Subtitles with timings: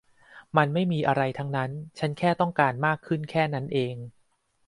[0.57, 3.95] มันไม่มีอะไรทั้งนั้น ฉันแค่ต้องการมากขึ้นแค่นั้นเอง